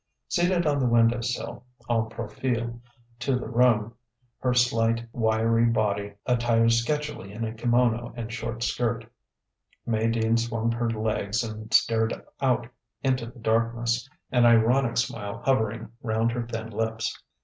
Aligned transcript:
Seated 0.29 0.65
on 0.65 0.79
the 0.79 0.87
window 0.89 1.21
sill, 1.21 1.63
en 1.87 2.09
profile 2.09 2.81
to 3.19 3.35
the 3.37 3.47
room, 3.47 3.93
her 4.39 4.51
slight, 4.51 5.07
wiry 5.13 5.65
body 5.65 6.15
attired 6.25 6.71
sketchily 6.71 7.31
in 7.31 7.45
a 7.45 7.53
kimono 7.53 8.11
and 8.15 8.31
short 8.33 8.63
skirt, 8.63 9.05
May 9.85 10.07
Dean 10.09 10.37
swung 10.37 10.71
her 10.71 10.89
legs 10.89 11.43
and 11.43 11.71
stared 11.71 12.19
out 12.41 12.65
into 13.03 13.27
the 13.27 13.37
darkness, 13.37 14.09
an 14.31 14.43
ironic 14.47 14.97
smile 14.97 15.43
hovering 15.45 15.91
round 16.01 16.31
her 16.31 16.47
thin 16.47 16.71
lips. 16.71 17.21